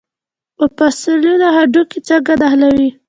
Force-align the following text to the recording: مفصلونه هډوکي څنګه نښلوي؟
مفصلونه 0.59 1.47
هډوکي 1.55 1.99
څنګه 2.07 2.33
نښلوي؟ 2.41 2.89